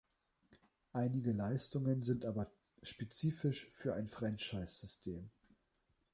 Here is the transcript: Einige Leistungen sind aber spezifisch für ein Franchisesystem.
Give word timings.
Einige 0.93 1.31
Leistungen 1.31 2.01
sind 2.01 2.25
aber 2.25 2.49
spezifisch 2.81 3.67
für 3.69 3.93
ein 3.93 4.07
Franchisesystem. 4.07 5.29